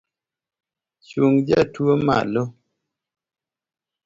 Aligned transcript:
Chung 1.07 1.35
jatuo 1.47 1.93
malo 2.05 2.43